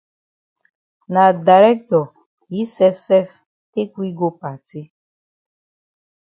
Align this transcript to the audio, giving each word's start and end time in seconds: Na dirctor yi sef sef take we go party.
Na 1.13 1.23
dirctor 1.47 2.05
yi 2.53 2.61
sef 2.75 2.95
sef 3.07 3.27
take 3.71 3.93
we 3.99 4.07
go 4.19 4.27
party. 4.41 4.81